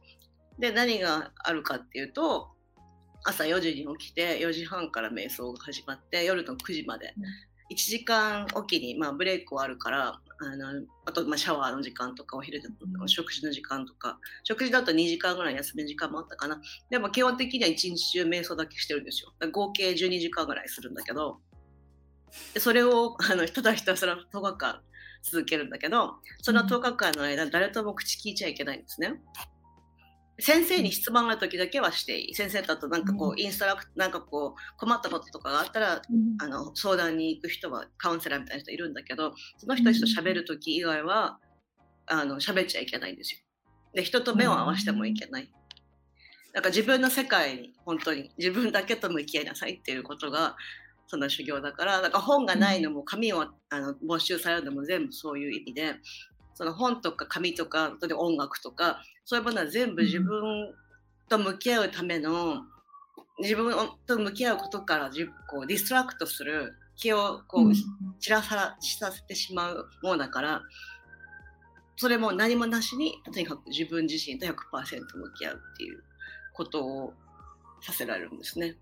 [0.57, 2.55] で何があるかっていうと
[3.25, 7.13] 朝4時に起きて4時半から瞑想が始まって夜の9時まで。
[7.17, 7.25] うん。
[7.71, 16.61] 1時間おきに、まあ、ブレイクはあるからあのあと、まあ、シャワーの時間とかお昼での食事の時間とか食事だと2時間ぐらい休みの時間もあったかな。
[16.89, 19.33] でも基本的には1日中瞑想だけしてるんですよ。
[19.51, 21.39] 合計12時間ぐらいするんだけど。
[22.53, 24.81] でそれをあのただひたすら10日間
[25.23, 29.21] 続けるんだけどその10日間の間誰とも口聞いちゃいけないんですね。
[30.37, 32.35] 先生に質問がある時だけはしていい。
[32.35, 36.35] 先生だとなんかこううインストラクなんかこう困ったこととかがあったらうん。
[36.41, 41.39] あの相談に行く人はカウンセラーみたいな人いるんだけどその人たちと喋る時以外は
[42.07, 43.39] あの喋っちゃいけないんですよ。
[43.93, 45.49] で人と目を合わせてもいけない。
[46.53, 50.55] なんか自分の世界に本当に自分だけと向き合いなさいっていうことが
[51.07, 55.95] その修行だからなんか本がないのも紙をあの没収されるのも全部そういう意味で
[56.53, 60.73] その本とか紙とか音楽とかそういうものは全部自分
[61.27, 62.61] と向き合うための
[63.39, 63.73] 自分
[64.05, 67.73] と向き合うことからじこう distract する気をこう、
[68.21, 70.61] 散らささせてしまうものだから
[71.97, 76.03] それも何もなしにとにかく自分自身と100%向き合うっていう
[76.53, 77.13] ことを
[77.81, 78.75] させられるんですね。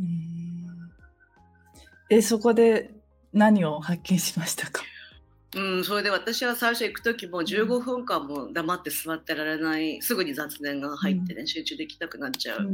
[0.00, 0.66] うん。
[2.10, 2.90] えそこで
[3.32, 4.82] 何を発見しましたか？
[5.56, 12.68] うん、それで私は最初行く時も15分間も黙って座ってられないすぐに雑念が入ってね、集中できなくなっちゃう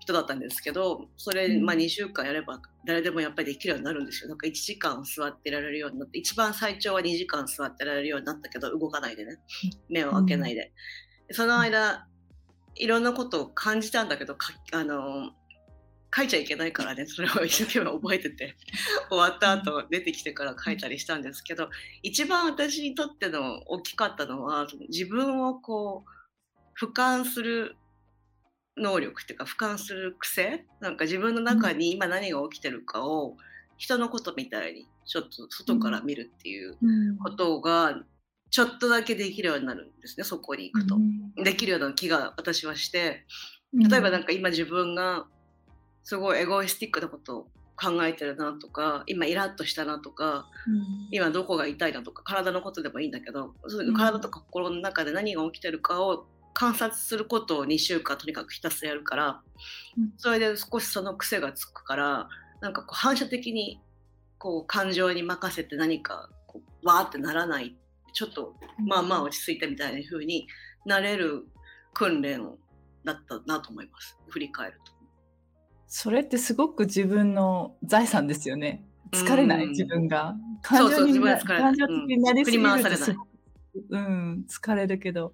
[0.00, 1.64] 人だったんですけどそれ、うん。
[1.64, 4.28] まあ、2週間やれば誰でもやっぱりできるようになるんですよ。
[4.28, 9.38] なんか1時間座ってられるようになって一番最長は2時間座ってられるようになったけど動かないでね。
[9.88, 10.72] 目を開けないで、
[11.30, 12.06] その間
[12.76, 15.32] いろんなことを感じたんだけどかあの
[16.14, 18.56] 書いちゃいけないからねそれを一生懸命覚えてて。
[19.10, 21.70] 終わった後出てきてから書いたりしたんですけど
[22.02, 27.76] 一番私にとっての大きかったのは自分をこう俯瞰する
[28.76, 33.36] 能力っていうか俯瞰する癖なんか自分の中に今何が起きてるかを
[33.76, 36.76] 人のことみたいにちょっと外から見るっていう
[37.22, 38.02] ことが
[38.50, 40.98] ちょっとだけできるようになるんですねそこに行くと。
[41.42, 43.24] できるような気が私はして。
[43.72, 45.26] 例えばなんか今自分が
[46.02, 50.46] すごいエゴイスティックなことを考えてるなとか今イラッとしたなとか
[51.10, 59.40] 今どこが痛いなとか体のことでもいいんだけどそう体とか心の中で何が起きてるかを観察することを2週間とにかくひたすらやるから
[59.96, 60.12] うん。
[60.18, 62.28] それで少しその癖がつくから
[62.60, 63.80] なんかこう反射的に
[64.38, 67.76] こう感情に任せて何かこうわーってならない
[68.12, 68.54] ちょっと
[68.86, 70.46] まあまあ落ち着いたみたいな風に
[70.84, 71.46] なれる
[71.94, 72.40] 訓練
[73.04, 74.18] だったなと思います。
[74.28, 74.89] 振り返ると。
[75.92, 78.84] それってすごく自分の財産ですよね。
[79.10, 80.36] 疲れない、うん自分が。
[80.62, 83.28] 感情的になりすぎるとすごく
[83.90, 85.32] うん、疲れるけど、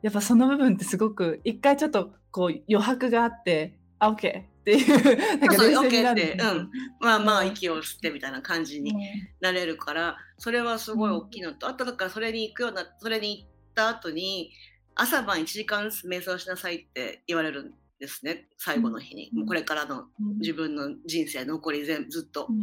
[0.00, 8.98] やっぱその部分ってすごく、一回ちょっとこう余白があって、あ、OK っていう、なんか冷静にな OK っるて、うん、まあまあうん息を吸ってみたいな感じにうん。
[9.42, 14.52] なれるからそれはすごい大きいのと、あとだからそれに行くようなそれに行った後に
[14.94, 18.48] 朝晩1時間瞑想しなさいって言われるんですね。
[18.58, 19.38] 最後の日に、うん。
[19.40, 20.06] もうこれからの
[20.38, 22.58] 自分の人生残り全ずっと、うん。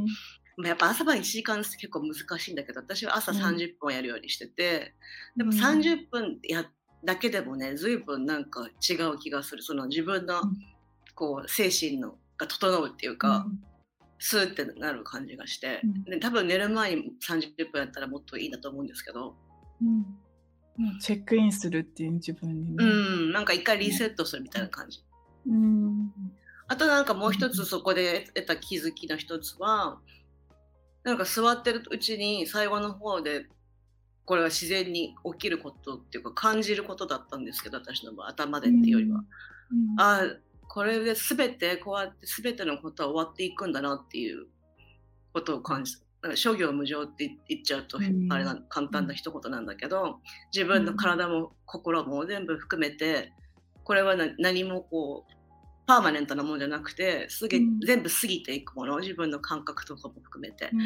[0.57, 3.37] まあやっぱ朝晩1時間結構難しいんだけど私は朝うん。
[3.37, 4.95] 30分やるようにしてて、
[5.37, 5.57] でもうん。
[5.57, 6.65] 30分や
[7.05, 9.61] だけでもね随分なんか違う気がする。
[9.61, 10.57] その自分のうん。
[11.15, 13.47] こう精神のが整うっていうか、
[14.19, 16.03] スーってなる感じがして、うん。
[16.03, 19.35] で多分寝る前に30分やったらもっといいなと思うんですけど、
[19.81, 20.05] うん。
[20.99, 22.83] チェックインするっていう自分にね。
[22.83, 25.03] うん、なんか一回リセットするみたいな感じ。
[25.47, 26.11] うん。
[26.67, 27.51] あとなんかもう一うん。
[27.51, 29.99] つそこで得た気づきの一つは、
[31.03, 33.45] なんか座ってるうちに最後の方で
[34.25, 39.23] これは自然に起きることっていうか感じることだったんですけど私の頭でっていうよりは、
[39.71, 39.99] うん。
[40.01, 40.21] ああ
[40.67, 44.47] これで全てこうやって全てのことは終わっていくんだなっていう
[45.33, 46.05] ことを感じた。
[46.23, 48.27] なんか諸行無常って言っちゃうと、うん。
[48.33, 50.19] あれな簡単な一言なんだけど
[50.53, 53.31] 自分の体も心も全部含めて
[53.85, 55.36] これはな何もこう
[55.87, 57.79] パーマネントなものじゃなくてすげ、うん。
[57.79, 60.81] 全部過ぎていくもの自分の感覚とかも含めて、うん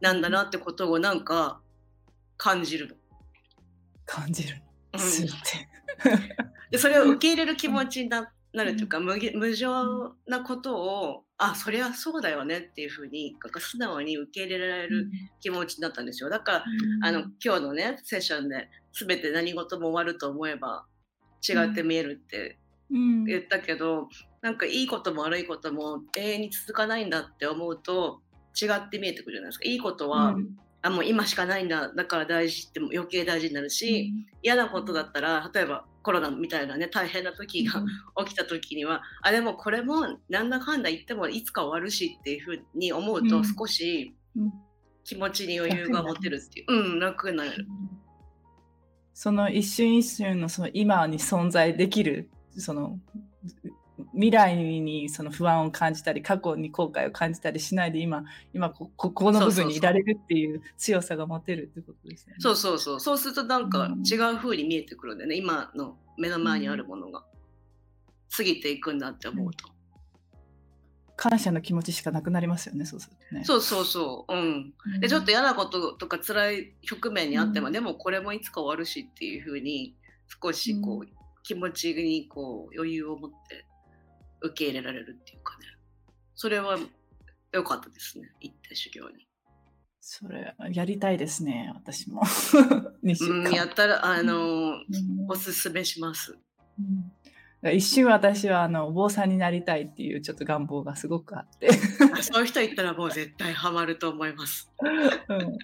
[0.00, 1.60] なんだなってことをなんか
[2.36, 2.94] 感じるの。
[4.04, 4.62] 感じる。
[4.98, 5.68] すって。
[6.70, 16.28] でそれを受け入れる気持ちにななるというか、無ぎ無常なことをあそりゃそうだよねっていうふうになんか素直に受け入れられる気持ちになったんですよ。
[16.28, 16.64] だから、
[17.02, 20.86] あの今日のねセッションで全て何事も終わると思えば
[21.48, 22.63] 違って見えるってうん
[23.26, 24.08] 言ったけど、
[24.40, 28.20] なんかいいことも悪いことも永遠に続かないんだって思うと
[28.60, 29.64] 違って見えてくるじゃないですか。
[29.68, 30.56] いいことは、うん。
[30.82, 37.82] あもう今しかないんだだから大事って余計大事になるし、嫌なことだったら例えばコロナみたいなね大変な時が
[38.24, 43.44] 起きた時には、あでもこれもなんだかんだ言ってもいつか終わるしっていうふうに思うとうん。
[43.44, 44.52] 少しうん。
[45.04, 47.66] 気持ちに余裕が持てるっていう、うん、楽になる。
[49.12, 52.98] その一瞬一瞬のその今に存在できるその
[54.12, 62.36] 未来にその不安を感じたり過去に後悔を感じたりしないで今今こここの部分にいられるっていう強さが持てるってことですよね。
[62.40, 67.24] そうそうそうそうするとなんかうん違う風に見えてくるんだよね今の目の前にあるものが
[68.36, 69.74] 過ぎていくんだって思うと。
[71.16, 73.44] 感謝の気持ちしかなくなりますよねそうするとね。
[73.44, 74.34] そうそうそう。
[74.34, 74.74] うん。
[74.94, 79.94] うんでちょっと嫌なこととか辛い局面にあっても、うんでもこれもいつか終わるしっていう風に
[80.42, 81.08] 少しこう、う
[81.44, 83.64] 気持ちにこう余裕を持って
[84.40, 85.66] 受け入れられるっていうかね
[86.34, 86.78] それは
[87.52, 89.28] 良かったですね行って修行に。
[90.00, 92.22] それやりたいですね私も。
[93.04, 96.36] 2週うん、間やったらあのーうんおすすめします。
[96.78, 97.12] うん
[97.72, 101.70] 一瞬私はあのお坊さんになりたいっていうちょっと願望がすごくあって、
[102.12, 104.70] あそういう人言ったらもう絶対ハマると思います。
[105.28, 105.58] うん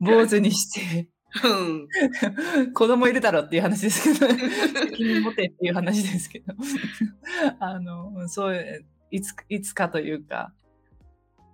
[0.00, 1.10] 坊主にして
[1.42, 2.72] うん。
[2.72, 4.28] 子供いるだろうっていう話ですけど、
[4.86, 6.54] 責任持てっていう話ですけど。
[7.58, 10.52] あのそういついつかというか、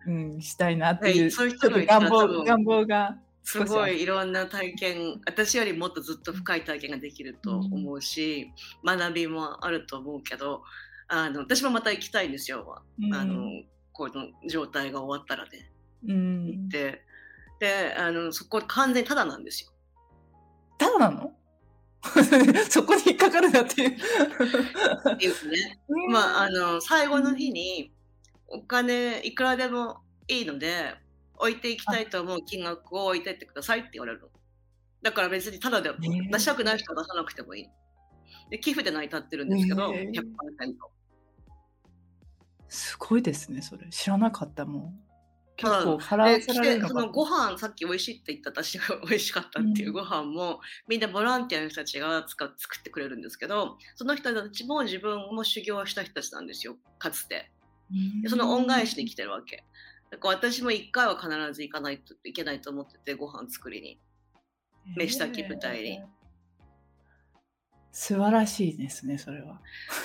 [0.06, 8.52] うん、したいなっていう、はいそういう人がいたら願望願望がすごいいろんな体験私よりもっとずっと深い体験ができると思うし、
[8.84, 10.62] 学びもあると思うけど
[11.08, 13.14] あの私もまた行きたいんですよ、うん。
[13.14, 13.44] あの
[13.92, 15.70] この状態が終わったらね。
[16.08, 16.68] うん、
[17.60, 19.70] でであのそこ完全にただなんですよ。
[20.78, 21.32] ただなの？
[22.70, 23.90] そこに引っかかるなっていう。
[23.90, 23.96] っ
[25.18, 27.92] ていうねまああの最後の日に
[28.48, 30.94] お金いくらでもいいので
[31.36, 34.28] 置いていきたいと思う金額を置いてってくださいって言われるの。
[35.02, 37.68] だから別にただでね出したくない人は出さなくてもいい。
[38.48, 40.24] で寄付で成り立ってるんですけど、ね100%。
[42.68, 43.88] すごいですね、それ。
[43.90, 45.00] 知らなかったもん。
[45.60, 49.92] 結構払わでせられるのそのご飯さっき美味しいって言った私が美味しかったっていううん。
[49.94, 57.50] ご飯も、みんなボランティアの人たちが作ってくれるんですけどその人たちも自分も修行した人たちなんですよかつて。
[58.22, 59.64] でその恩返しで来てるわけ。
[60.10, 64.00] だから私も一回は必ず行かないといけないと思っててご飯作りに。
[64.96, 66.00] 飯炊き舞台に
[67.92, 69.60] 素晴らしいですね、それは。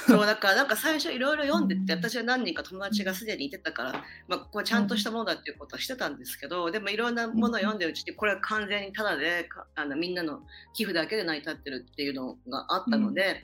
[0.07, 10.41] そうだからなんか最初いろいろ読んでってうん私は何人か友達がすでにいてたから、まあ、これちゃんとしたものだっていうことはしてたんですけどでもいろんなものを読んでるうちにこれは完全にただでかあのみんなの
[10.73, 13.43] 寄付だけで成り立ってるっていうのがあったので、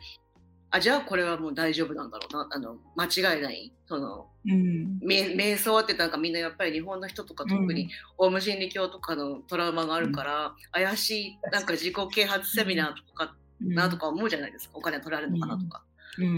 [0.71, 4.99] あじゃあこれはもう大丈夫なんだろうなあの間違いないそのうん。
[5.01, 14.78] め瞑想ってなんかみんなやっぱり日本の人とか特にオウム真理教とかのトラウマがあるから、怪しいなんか自己啓発セミナーとかなとか思うじゃないですか。
[14.78, 15.84] お金取られるのかなとか、
[16.18, 16.26] うん。
[16.26, 16.32] うん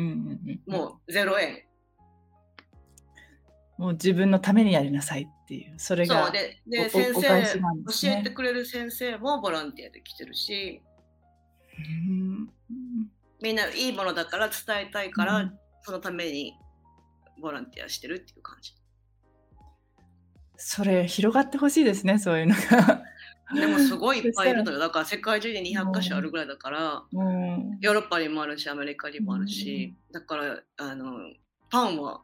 [0.67, 1.63] うん、もう0円。
[3.77, 6.31] もう自分のためにやりなさいっていう、それがそう。
[6.31, 7.61] ででお先生、ね。
[7.87, 10.81] 教えてくれる先生もボランティアで来てるし。
[11.77, 12.49] うん。
[13.41, 15.59] みんないいものだから伝えたいから、うん。
[15.81, 16.53] そのために
[17.41, 18.73] ボランティアしてるっていう感じ。
[20.55, 23.03] それ広がってほしいですね、そういうのが。
[23.53, 31.33] でもすごいいっぱいいるのよだから世界中に200箇所あるぐらいだから、うんヨーロッパにもあるしアメリカにもあるし、だからあの
[31.69, 32.21] パンは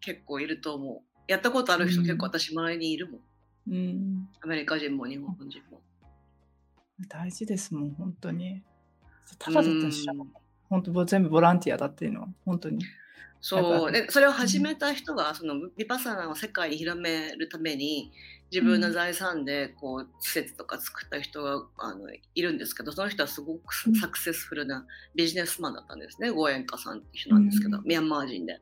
[0.00, 1.00] 結構いると思う。
[1.28, 3.20] やったことある人結構私周りにいるもん。
[3.70, 5.80] うん、アメリカ人も日本人も。
[7.08, 8.62] 大事ですもん、本当に。
[9.38, 10.32] ただだったらうん
[10.68, 12.84] 本当全部ボランティアだっていうのは本当に。
[13.40, 18.12] そうでそれを始めた人がそのビパサナを世界に広めるために
[18.52, 24.84] 自分の財産でこう施設とか作った人があのいるんですけどその人はすごくうんサクセスフルな
[25.14, 28.60] ビジネスマンだったんですねゴエンカさんって人なんですけど、うんミャンマー人で。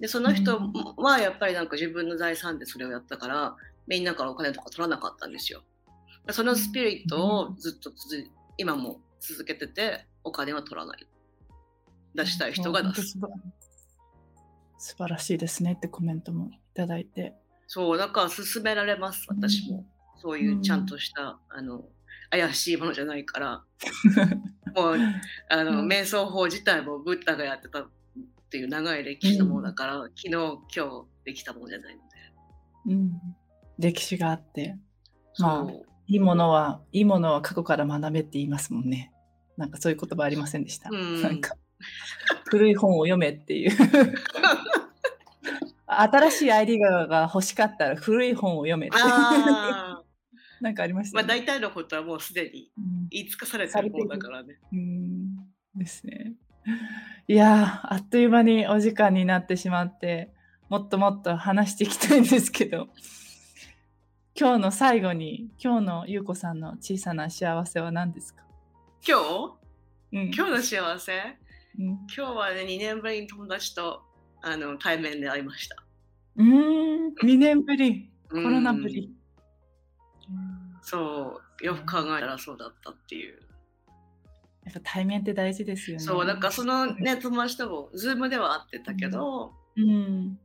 [0.00, 0.58] でその人
[0.96, 3.54] はやっぱりなんか自分の財産でそれをやったから
[3.86, 5.62] みんなからお金とか取らなかったんですよ。
[6.26, 7.92] でそのスピリットをずっと
[8.56, 11.06] 今も続けててお金は取らない。
[12.14, 13.18] 出したい人が出す。
[14.78, 17.34] 素晴らしいですねってコメントもいただいて。
[17.74, 19.86] そう、だから勧められます、私も。
[20.20, 21.86] そういうちゃんとした、あの、
[22.28, 23.64] 怪しいものじゃないから、
[24.76, 24.98] もう、
[25.48, 27.88] あの、うん瞑想法自体もブッダがやってたっ
[28.50, 32.94] ていう長い歴史のものだから、昨日、今日できたものじゃないので。
[32.94, 33.12] うん、
[33.78, 34.76] 歴史があって、
[35.38, 35.86] まう。
[36.08, 39.14] いいものは、いいものは過去から学べって言いますもんね。
[39.56, 40.90] なんかそういう言葉ありませんでした。
[40.92, 41.56] うんなんか
[42.50, 43.70] 古い本を読めっていう。
[46.00, 48.88] 新しいアイディアが欲しかったら古い本を読め
[50.60, 51.28] なんかありました、まあね。
[51.28, 54.58] 大体のことはもうすでにうん言い尽かされてるものだからね。
[54.72, 55.36] うん。
[55.74, 56.34] ですね。
[57.26, 60.32] いやーあっという間にお時間になってしまって
[60.68, 62.88] もっともっと話していきたいんですけど。
[64.34, 68.42] 今日の最後に今日のゆうこさんの小さな幸せは何ですか、
[69.06, 69.18] 今
[70.10, 70.16] 日？
[70.16, 70.30] うん。
[70.34, 71.12] 今日の幸せ？
[71.78, 71.86] うん。
[71.86, 74.02] 今日はね、2年ぶりに友達と
[74.42, 75.76] あの対面で会いました。
[76.36, 79.14] うーん2年ぶりココロナぶり。
[80.82, 83.40] そう、よく考えたらそうだったっていう。
[84.64, 86.02] やっぱ対面って大事ですよね。
[86.04, 90.38] そう、なんかそのね、友達とも、ズームでは会ってたけど、うん。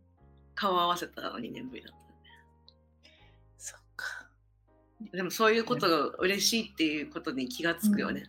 [0.56, 3.14] 顔合わせたの2年ぶりだったね。
[3.58, 4.30] そっか。
[5.12, 8.24] でもそういうことが嬉しいっていうことに気がつくよね。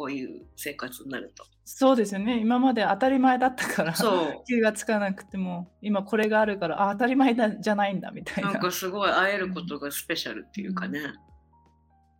[0.00, 1.44] こういう生活になると。
[1.66, 2.40] そうですよね。
[2.40, 3.94] 今まで当たり前だったから。
[3.94, 5.70] そ 気がつかなくても。
[5.82, 8.52] 今これがあるからあ当たり前だじゃないんだみたう、いな。
[8.52, 11.02] なんかすごい会えることがスペシャルっていうかね。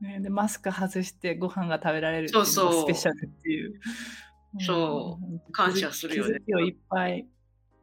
[0.02, 2.82] ね、でマスク外してご飯が食べられるっていうのがそうそう。
[2.82, 3.80] スペシャルっていう。
[4.60, 5.24] そう。
[5.24, 5.40] うん。
[5.50, 6.34] 感謝するよね。
[6.34, 7.26] 気づきをいっぱい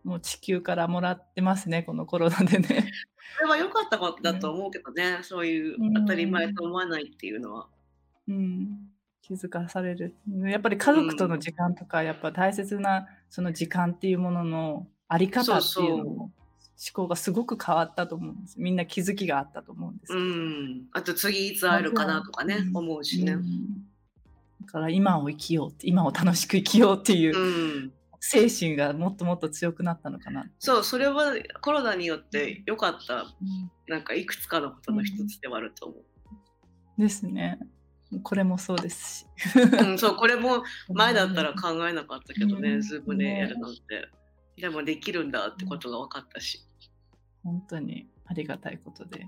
[0.04, 2.94] もう地球からもらってますねこのコロナでね。
[3.40, 7.68] それは良かったことだと思うけどね、そういう当たり前と思わないっていうのは。
[8.28, 8.92] うん
[9.28, 10.16] 気づかされる。
[10.46, 16.32] やっぱり家族との時間とか、やっぱ大切なその時間っていうもののあり方っていうのも思
[16.94, 18.56] 考がすごく変わったと思うんです。
[18.58, 20.14] みんな気づきがあったと思うんです。
[20.14, 20.86] けうど、ん。
[20.94, 22.78] あと次いつ会えるかなとかね、うん。
[22.78, 23.34] 思うしね。
[23.34, 23.68] うん
[24.66, 27.94] だから今を生きよう今を楽しく生きようっていううん。
[28.20, 30.50] 精神がもっともっと強くなったのかな。
[30.60, 33.26] そう、それはコロナによって良かった、
[33.88, 35.96] なんかいくつかのことの一つではあると思
[36.98, 37.60] ですね。
[38.24, 39.26] これもそうですし。
[39.56, 39.90] う。
[39.90, 43.82] うん、そう、これも前だったら考えなかったけどね、うんズームでやるなんて。
[44.58, 46.64] でもできるんだってことが分かったし。
[47.44, 49.28] 本当にありがたいことで。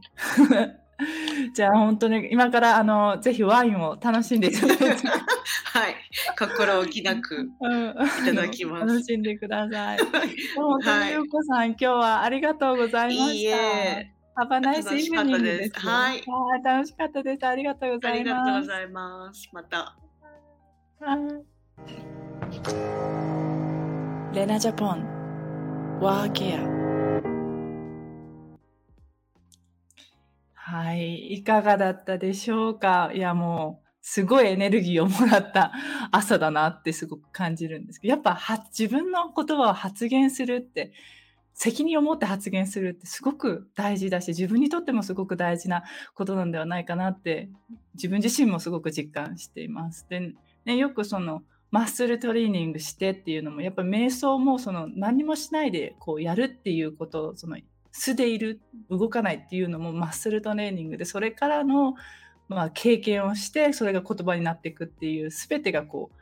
[1.54, 5.96] じゃあ本当に今からあのぜひワインを楽しんでいただいて、はい、
[6.38, 7.50] 心置きなく。
[7.62, 10.00] うんいただきます楽しんでください。
[10.56, 13.34] 本当はいにゆうこさん、今日はありがとうございました。
[13.34, 15.86] いいえ、Have a nice 楽しかった evening ですです。
[15.86, 16.24] はい
[16.64, 17.46] 楽しかったです。
[17.46, 18.24] ありがとうごあざいます。
[18.24, 19.50] りがとうございます。
[19.52, 19.98] また。
[21.02, 21.18] は
[24.32, 26.60] いレナジャポンワーケア
[30.54, 33.12] はいいかがだったでしょうか？
[33.14, 35.74] いやもうすごいエネルギーをもらった
[36.12, 40.94] 朝だなってすごく感じるんですけどやっぱは自分の言葉を発言するって
[41.62, 45.84] 責任を持って発言するってすごく大事だし自分にとってもすごく大事な
[46.16, 47.50] ことなんではないかなって
[47.96, 50.08] 自分自身もすごく実感しています。
[50.10, 50.34] で
[50.64, 57.58] ね、よくそのマッスルトレーニングしてっていうのもやっぱ瞑想もその何もしないでこうやるっていうことその
[57.92, 61.96] 素でいる動かないっていうのもマッスルトレーニングでそれからの、
[62.48, 66.20] まあ、経験をしてそれが言葉になっていくっていう全てがこう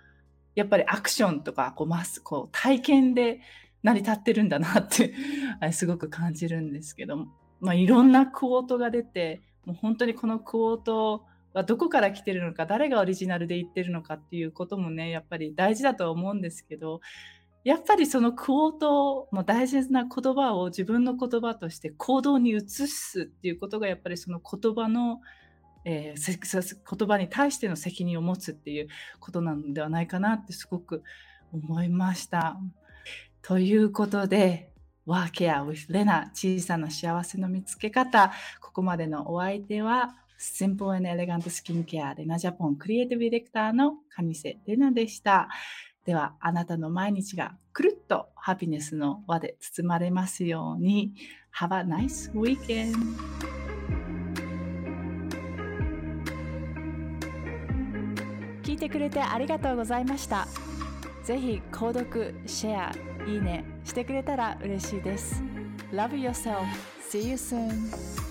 [0.56, 3.42] やっぱりアクションとかこうマスこう体験で
[3.84, 5.13] 成り立ってるんだなって
[5.71, 7.28] すごく感じるんですけど、
[7.59, 17.01] まあ、いろんなクオートが出てもう本当にこのクオートがどこから来てるのか誰がオリジナルで言ってるのかっていうこともねやっぱり大事だとは思うんですけど
[17.63, 25.19] やっぱりそのクオートも大切な言葉を自分の言葉として行動に移すっていうことがやっぱりその言葉の、
[25.84, 28.88] えー言葉に対しての責任を持つっていう
[29.19, 31.03] ことなのではないかなってすごく
[31.51, 32.57] 思いました。
[33.42, 34.72] ということで
[35.06, 45.48] ワーケア with レナ小さな幸せの見つけ方ここまでのお相手は Simple and Elegant Skincare レナジャポンクリエイティブディレクターの上瀬レナでした
[46.06, 51.14] ではあなたの毎日がくるっとハピネスの輪で包まれますように
[51.58, 52.96] Have a nice weekend!
[58.68, 60.46] 聞いてくれてありがとうございました。
[61.24, 62.92] ぜひ購読、シェア、
[63.28, 65.43] いいねしてくれたら嬉しいです。
[65.91, 66.65] Love yourself.
[67.11, 68.26] See you soon.